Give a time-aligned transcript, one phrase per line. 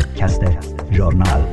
[0.00, 0.40] پادکست
[0.92, 1.44] ژورنال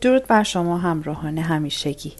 [0.00, 2.12] درود بر شما همراهان همیشگی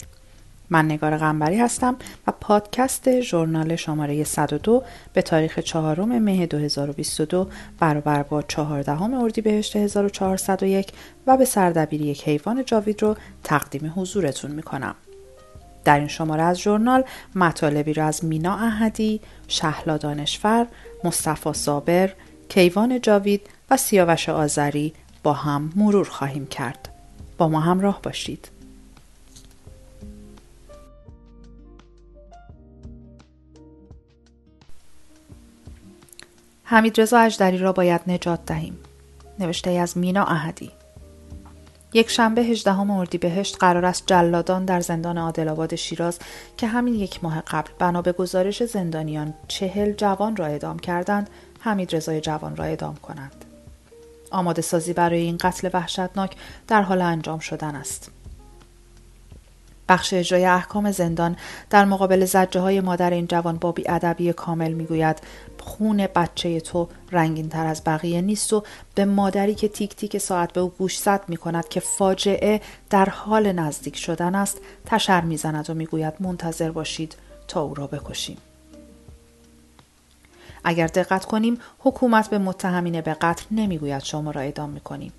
[0.71, 1.97] من نگار غنبری هستم
[2.27, 4.83] و پادکست ژورنال شماره 102
[5.13, 7.49] به تاریخ چهارم مه 2022
[7.79, 10.93] برابر با 14 اردیبهشت 1401
[11.27, 14.95] و به سردبیری یک حیوان جاوید رو تقدیم حضورتون می‌کنم.
[15.87, 17.05] در این شماره از ژورنال
[17.35, 20.67] مطالبی را از مینا احدی، شهلا دانشفر،
[21.07, 22.13] مصطفی صابر،
[22.49, 26.89] کیوان جاوید و سیاوش آذری با هم مرور خواهیم کرد.
[27.39, 28.49] با ما همراه باشید.
[36.65, 38.79] حمید رضا اجدری را باید نجات دهیم.
[39.39, 40.71] نوشته از مینا احدی
[41.97, 46.19] یک شنبه 18 اردیبهشت قرار است جلادان در زندان عادل شیراز
[46.57, 51.97] که همین یک ماه قبل بنا به گزارش زندانیان چهل جوان را اعدام کردند حمید
[51.97, 53.45] رضای جوان را اعدام کنند.
[54.31, 56.37] آماده سازی برای این قتل وحشتناک
[56.69, 58.11] در حال انجام شدن است.
[59.89, 61.37] بخش اجرای احکام زندان
[61.71, 65.21] در مقابل زجه های مادر این جوان با ادبی کامل می‌گوید
[65.67, 68.63] خون بچه تو رنگین تر از بقیه نیست و
[68.95, 73.53] به مادری که تیک تیک ساعت به او گوشزد می کند که فاجعه در حال
[73.53, 77.17] نزدیک شدن است تشر می‌زند و می‌گوید منتظر باشید
[77.49, 78.37] تا او را بکشیم.
[80.65, 85.13] اگر دقت کنیم حکومت به متهمین به قتل نمی‌گوید شما را اعدام می‌کنیم.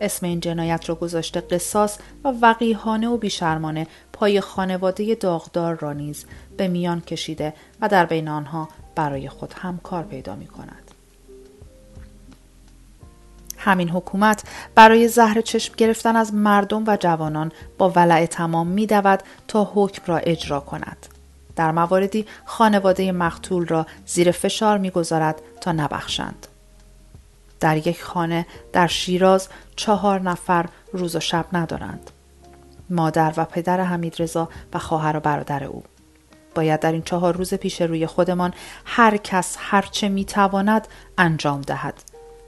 [0.00, 6.24] اسم این جنایت را گذاشته قصاص و وقیحانه و بیشرمانه پای خانواده داغدار را نیز
[6.56, 10.90] به میان کشیده و در بین آنها برای خود همکار پیدا می کند.
[13.56, 14.42] همین حکومت
[14.74, 20.02] برای زهر چشم گرفتن از مردم و جوانان با ولع تمام می دود تا حکم
[20.06, 21.06] را اجرا کند.
[21.56, 26.46] در مواردی خانواده مقتول را زیر فشار می‌گذارد تا نبخشند.
[27.60, 32.10] در یک خانه در شیراز چهار نفر روز و شب ندارند.
[32.90, 35.82] مادر و پدر حمید رضا و خواهر و برادر او.
[36.54, 38.54] باید در این چهار روز پیش روی خودمان
[38.84, 40.88] هر کس هرچه می‌تواند
[41.18, 41.94] انجام دهد.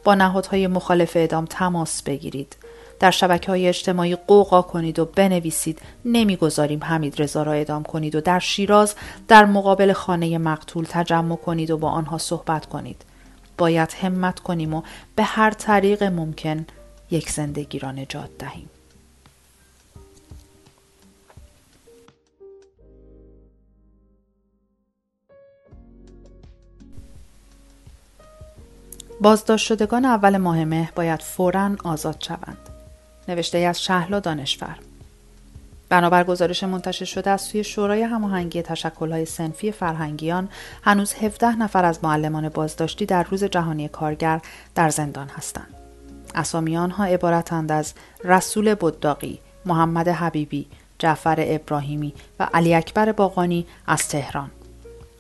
[0.05, 2.57] با نهادهای مخالف اعدام تماس بگیرید.
[3.01, 8.21] در شبکه های اجتماعی قوقا کنید و بنویسید نمی‌گذاریم حمید رضا را اعدام کنید و
[8.21, 8.95] در شیراز
[9.29, 13.05] در مقابل خانه مقتول تجمع کنید و با آنها صحبت کنید.
[13.59, 14.83] باید همت کنیم و
[15.17, 16.67] به هر طریق ممکن
[17.11, 18.71] یک زندگی را نجات دهیم.
[29.21, 32.69] بازداشت شدگان اول ماه مه باید فوراً آزاد شوند.
[33.29, 34.79] نوشته از شهلا دانشور
[35.89, 40.49] بنابر گزارش منتشر شده از سوی شورای هماهنگی تشکلهای سنفی فرهنگیان
[40.85, 44.41] هنوز 17 نفر از معلمان بازداشتی در روز جهانی کارگر
[44.75, 45.75] در زندان هستند.
[46.35, 50.67] اسامی آنها عبارتند از رسول بداقی، محمد حبیبی،
[50.99, 54.51] جعفر ابراهیمی و علی اکبر باقانی از تهران.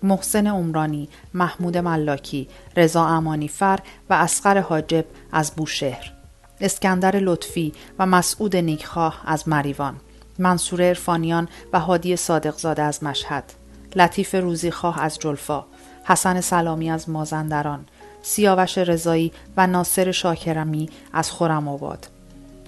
[0.03, 3.78] محسن عمرانی، محمود ملاکی، رضا امانی فر
[4.10, 6.12] و اسقر حاجب از بوشهر.
[6.60, 9.97] اسکندر لطفی و مسعود نیکخواه از مریوان.
[10.38, 13.52] منصور ارفانیان و هادی صادقزاده از مشهد
[13.97, 15.64] لطیف روزیخواه از جلفا
[16.04, 17.86] حسن سلامی از مازندران
[18.22, 22.08] سیاوش رضایی و ناصر شاکرمی از خورم آباد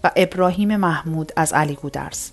[0.04, 2.30] و ابراهیم محمود از علی گودرز.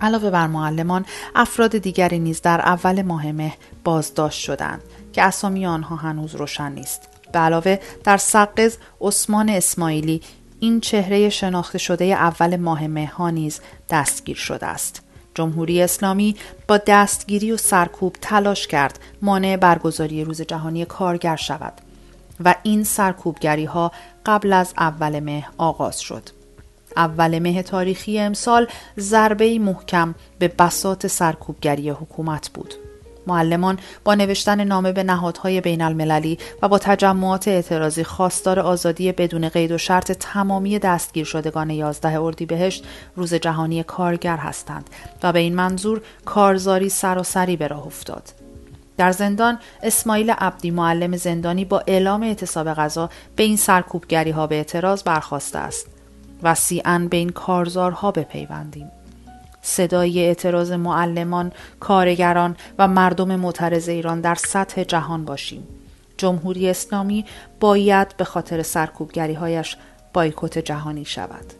[0.00, 5.96] علاوه بر معلمان افراد دیگری نیز در اول ماه مه بازداشت شدند که اسامی آنها
[5.96, 7.08] هنوز روشن نیست.
[7.32, 10.22] به علاوه در سقز عثمان اسماعیلی
[10.60, 13.60] این چهره شناخته شده اول ماه مه نیز
[13.90, 15.02] دستگیر شده است.
[15.34, 16.36] جمهوری اسلامی
[16.68, 21.72] با دستگیری و سرکوب تلاش کرد مانع برگزاری روز جهانی کارگر شود
[22.44, 23.92] و این سرکوبگری ها
[24.26, 26.28] قبل از اول مه آغاز شد.
[26.96, 28.66] اول مه تاریخی امسال
[28.98, 32.74] ضربه محکم به بسات سرکوبگری حکومت بود.
[33.28, 39.48] معلمان با نوشتن نامه به نهادهای بین المللی و با تجمعات اعتراضی خواستار آزادی بدون
[39.48, 42.84] قید و شرط تمامی دستگیر شدگان 11 اردیبهشت
[43.16, 44.90] روز جهانی کارگر هستند
[45.22, 48.32] و به این منظور کارزاری سراسری به راه افتاد.
[48.96, 54.54] در زندان اسماعیل عبدی معلم زندانی با اعلام اعتصاب غذا به این سرکوبگری ها به
[54.54, 55.86] اعتراض برخواسته است
[56.42, 58.90] و سیعن به این کارزارها بپیوندیم.
[59.68, 65.68] صدای اعتراض معلمان، کارگران و مردم معترض ایران در سطح جهان باشیم.
[66.16, 67.24] جمهوری اسلامی
[67.60, 69.76] باید به خاطر سرکوبگری هایش
[70.12, 71.52] بایکوت جهانی شود.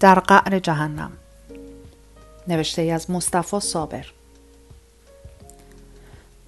[0.00, 1.12] در قعر جهنم
[2.48, 4.06] نوشته ای از مصطفی صابر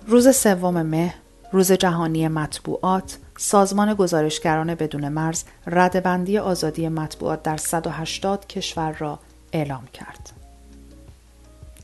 [0.08, 1.14] روز سوم مه
[1.52, 9.18] روز جهانی مطبوعات سازمان گزارشگران بدون مرز ردبندی آزادی مطبوعات در 180 کشور را
[9.52, 10.32] اعلام کرد.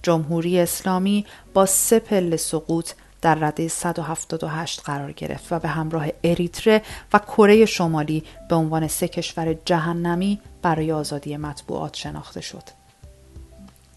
[0.02, 2.90] جمهوری اسلامی با سه پله سقوط
[3.22, 6.82] در رده 178 قرار گرفت و به همراه اریتره
[7.12, 12.64] و کره شمالی به عنوان سه کشور جهنمی برای آزادی مطبوعات شناخته شد.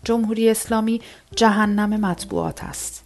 [0.03, 1.01] جمهوری اسلامی
[1.35, 3.04] جهنم مطبوعات است.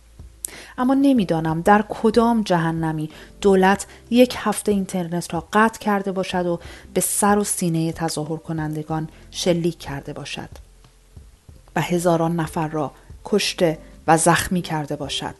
[0.77, 3.09] اما نمی‌دانم در کدام جهنمی
[3.41, 6.59] دولت یک هفته اینترنت را قطع کرده باشد و
[6.93, 10.49] به سر و سینه تظاهر کنندگان شلیک کرده باشد
[11.75, 12.91] و هزاران نفر را
[13.25, 15.35] کشته و زخمی کرده باشد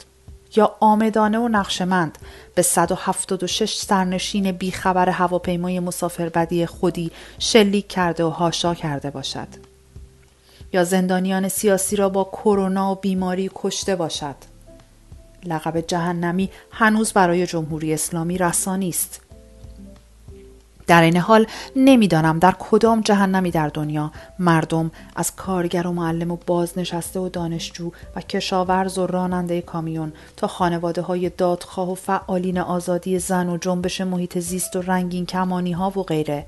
[0.56, 2.18] یا آمدانه و نقشمند
[2.56, 9.48] به 176 سرنشین بیخبر هواپیمای مسافربدی خودی شلیک کرده و هاشا کرده باشد
[10.74, 14.36] یا زندانیان سیاسی را با کرونا و بیماری کشته باشد.
[15.46, 19.22] لقب جهنمی هنوز برای جمهوری اسلامی رسانی است
[20.90, 21.46] در این حال
[21.76, 27.92] نمی‌دانم در کدام جهنمی در دنیا مردم از کارگر و معلم و بازنشسته و دانشجو
[28.16, 34.02] و کشاورز و راننده کامیون تا خانواده های دادخواه و فعالین آزادی زن و جنبش
[34.02, 36.46] محیط زیست و رنگین کمانی ها و غیره.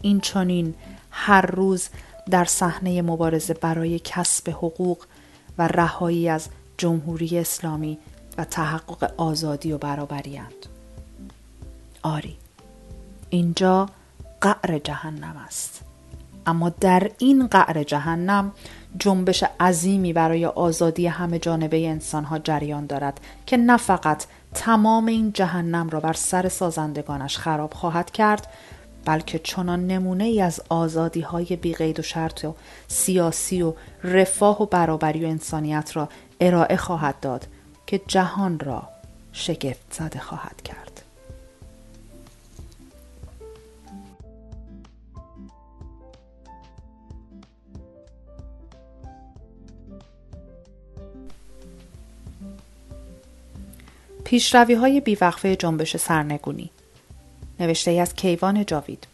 [0.00, 0.74] این چنین
[1.10, 1.88] هر روز
[2.30, 4.98] در صحنه مبارزه برای کسب حقوق
[5.58, 6.48] و رهایی از
[6.78, 7.98] جمهوری اسلامی
[8.38, 10.66] و تحقق آزادی و برابریند
[12.02, 12.36] آری
[13.30, 13.88] اینجا
[14.40, 15.80] قعر جهنم است.
[16.46, 18.52] اما در این قعر جهنم
[18.98, 25.90] جنبش عظیمی برای آزادی همه جانبه انسانها جریان دارد که نه فقط تمام این جهنم
[25.90, 28.46] را بر سر سازندگانش خراب خواهد کرد
[29.04, 32.54] بلکه چنان نمونه ای از آزادی های بیقید و شرط و
[32.88, 33.72] سیاسی و
[34.04, 36.08] رفاه و برابری و انسانیت را
[36.40, 37.46] ارائه خواهد داد
[37.86, 38.88] که جهان را
[39.32, 40.84] شگفت زده خواهد کرد.
[54.24, 56.70] پیشروی های بیوقفه جنبش سرنگونی
[57.60, 59.06] نوشته ای از کیوان جاوید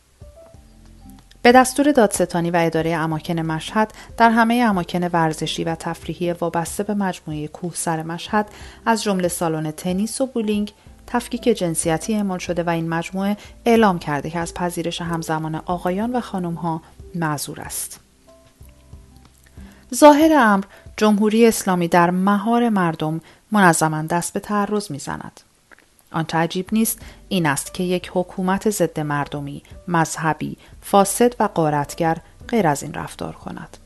[1.42, 6.94] به دستور دادستانی و اداره اماکن مشهد در همه اماکن ورزشی و تفریحی وابسته به
[6.94, 8.48] مجموعه کوهسر مشهد
[8.86, 10.72] از جمله سالن تنیس و بولینگ
[11.06, 16.20] تفکیک جنسیتی اعمال شده و این مجموعه اعلام کرده که از پذیرش همزمان آقایان و
[16.20, 16.82] خانمها
[17.14, 18.00] معذور است.
[19.94, 20.64] ظاهر امر
[20.96, 23.20] جمهوری اسلامی در مهار مردم
[23.50, 25.40] منظما دست به تعرض می‌زند.
[26.12, 32.18] آنچه عجیب نیست این است که یک حکومت ضد مردمی، مذهبی، فاسد و قارتگر
[32.48, 33.76] غیر از این رفتار کند.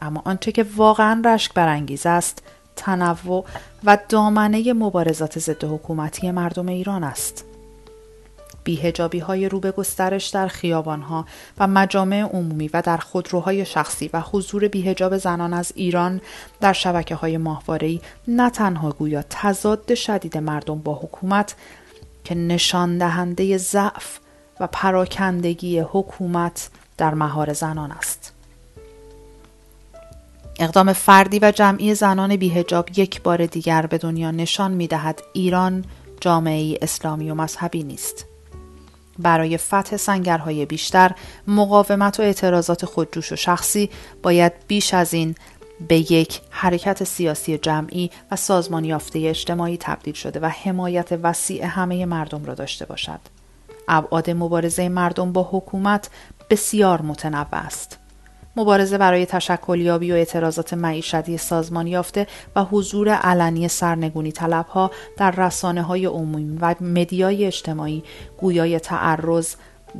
[0.00, 2.42] اما آنچه که واقعا رشک برانگیز است
[2.76, 3.44] تنوع
[3.84, 7.44] و دامنه مبارزات ضد حکومتی مردم ایران است.
[8.68, 11.26] بیهجابی های رو به گسترش در خیابان ها
[11.58, 16.20] و مجامع عمومی و در خودروهای شخصی و حضور بیهجاب زنان از ایران
[16.60, 21.54] در شبکه های ماهواره‌ای نه تنها گویا تضاد شدید مردم با حکومت
[22.24, 24.18] که نشان دهنده ضعف
[24.60, 28.32] و پراکندگی حکومت در مهار زنان است.
[30.58, 35.84] اقدام فردی و جمعی زنان بیهجاب یک بار دیگر به دنیا نشان می دهد ایران
[36.20, 38.27] جامعه اسلامی و مذهبی نیست.
[39.18, 41.12] برای فتح سنگرهای بیشتر
[41.46, 43.90] مقاومت و اعتراضات خودجوش و شخصی
[44.22, 45.34] باید بیش از این
[45.88, 52.06] به یک حرکت سیاسی جمعی و سازمان یافته اجتماعی تبدیل شده و حمایت وسیع همه
[52.06, 53.20] مردم را داشته باشد.
[53.88, 56.10] ابعاد مبارزه مردم با حکومت
[56.50, 57.98] بسیار متنوع است.
[58.56, 62.26] مبارزه برای تشکلیابی و اعتراضات معیشتی سازمان یافته
[62.56, 68.04] و حضور علنی سرنگونی طلبها در رسانه های عمومی و مدیای اجتماعی
[68.38, 69.54] گویای تعرض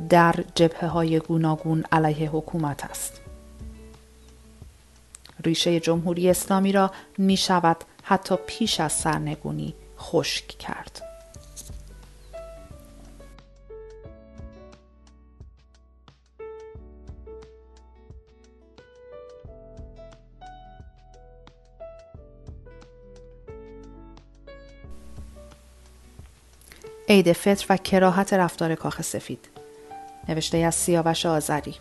[0.09, 3.21] در جبهه های گوناگون علیه حکومت است.
[5.43, 11.08] ریشه جمهوری اسلامی را می شود حتی پیش از سرنگونی خشک کرد.
[27.09, 29.49] عید فطر و کراهت رفتار کاخ سفید.
[30.29, 31.75] نوشته از سیاوش آذری.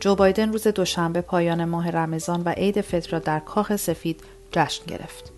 [0.00, 4.20] جو بایدن روز دوشنبه پایان ماه رمضان و عید فطر را در کاخ سفید
[4.52, 5.32] جشن گرفت.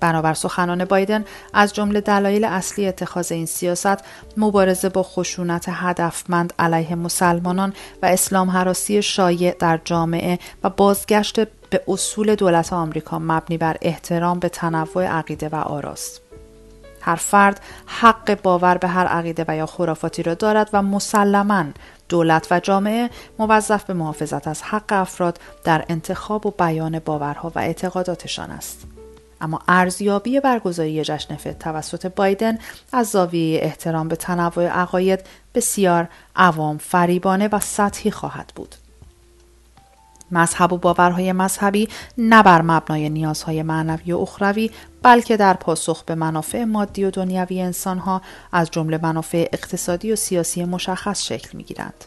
[0.00, 4.04] بنابر سخنان بایدن از جمله دلایل اصلی اتخاذ این سیاست
[4.36, 11.40] مبارزه با خشونت هدفمند علیه مسلمانان و اسلام حراسی شایع در جامعه و بازگشت
[11.70, 16.29] به اصول دولت آمریکا مبنی بر احترام به تنوع عقیده و آراست.
[17.00, 21.64] هر فرد حق باور به هر عقیده و یا خرافاتی را دارد و مسلما
[22.08, 27.58] دولت و جامعه موظف به محافظت از حق افراد در انتخاب و بیان باورها و
[27.58, 28.86] اعتقاداتشان است.
[29.40, 32.58] اما ارزیابی برگزاری جشن فت توسط بایدن
[32.92, 35.20] از زاویه احترام به تنوع عقاید
[35.54, 38.74] بسیار عوام فریبانه و سطحی خواهد بود.
[40.32, 44.70] مذهب و باورهای مذهبی نه بر مبنای نیازهای معنوی و اخروی
[45.02, 48.22] بلکه در پاسخ به منافع مادی و دنیوی انسانها
[48.52, 52.04] از جمله منافع اقتصادی و سیاسی مشخص شکل می گیرند.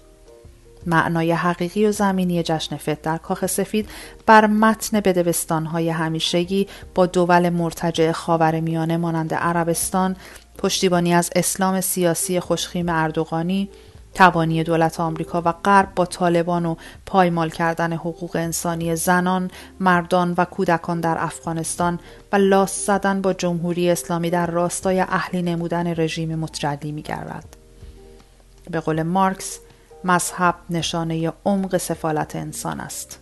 [0.86, 3.90] معنای حقیقی و زمینی جشن فت در کاخ سفید
[4.26, 10.16] بر متن بدبستانهای همیشگی با دول مرتجع خاور میانه مانند عربستان
[10.58, 13.70] پشتیبانی از اسلام سیاسی خوشخیم اردوغانی
[14.14, 20.46] توانی دولت آمریکا و غرب با طالبان و پایمال کردن حقوق انسانی زنان، مردان و
[20.46, 22.00] کودکان در افغانستان
[22.32, 27.58] و لاس زدن با جمهوری اسلامی در راستای اهلی نمودن رژیم متجلی می گرد.
[28.72, 29.60] به قول مارکس
[30.04, 33.20] مذهب نشانه عمق سفالت انسان است.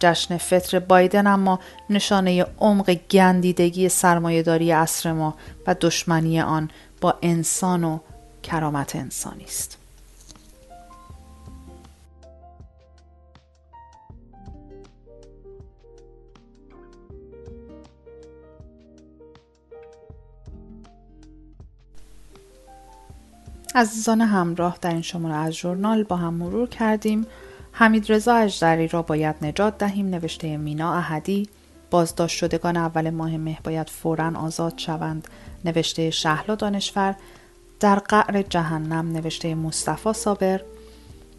[0.00, 5.34] جشن فطر بایدن اما نشانه عمق گندیدگی سرمایهداری اصر ما
[5.66, 6.70] و دشمنی آن
[7.00, 7.98] با انسان و
[8.48, 9.78] کرامت انسانی است.
[23.74, 27.26] عزیزان همراه در این شماره از ژورنال با هم مرور کردیم.
[27.72, 30.06] حمید رضا اجدری را باید نجات دهیم.
[30.06, 31.48] نوشته مینا احدی
[31.90, 35.28] بازداشت شدگان اول ماه مه باید فورا آزاد شوند.
[35.64, 37.14] نوشته شهلا دانشور
[37.80, 40.60] در قعر جهنم نوشته مصطفی صابر.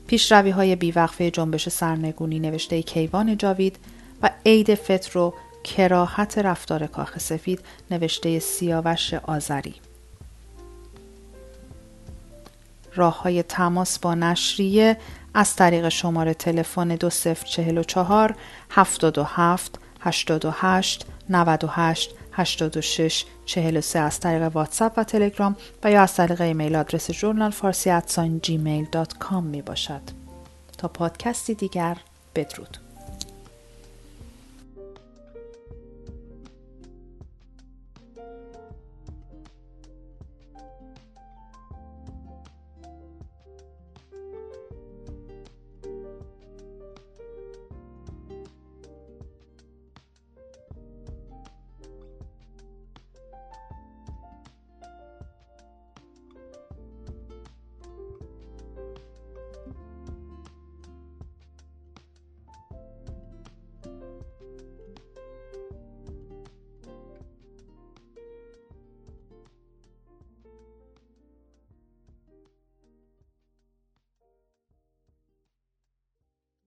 [0.08, 3.78] پیشروی های بیوقفه جنبش سرنگونی نوشته کیوان جاوید
[4.22, 7.60] و عید فطر و کراهت رفتار کاخ سفید
[7.92, 9.76] نوشته سیاوش آذری.
[12.96, 14.98] راه های تماس با نشریه
[15.34, 18.36] از طریق شماره تلفن 2044
[18.70, 26.76] 77 88 98 86 43 از طریق واتساپ و تلگرام و یا از طریق ایمیل
[26.76, 30.02] آدرس جورنال فارسی اتسان جیمیل دات کام می باشد.
[30.78, 31.98] تا پادکستی دیگر
[32.36, 32.89] بدرود.